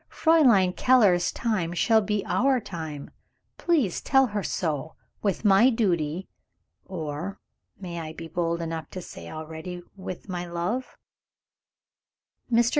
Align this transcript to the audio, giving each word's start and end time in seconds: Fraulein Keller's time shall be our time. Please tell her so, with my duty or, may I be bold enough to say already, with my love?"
Fraulein 0.09 0.73
Keller's 0.73 1.31
time 1.31 1.73
shall 1.73 2.01
be 2.01 2.25
our 2.25 2.59
time. 2.59 3.11
Please 3.59 4.01
tell 4.01 4.25
her 4.25 4.41
so, 4.41 4.95
with 5.21 5.45
my 5.45 5.69
duty 5.69 6.27
or, 6.85 7.37
may 7.79 7.99
I 7.99 8.13
be 8.13 8.27
bold 8.27 8.63
enough 8.63 8.89
to 8.89 9.01
say 9.03 9.29
already, 9.29 9.83
with 9.95 10.27
my 10.27 10.47
love?" 10.47 10.97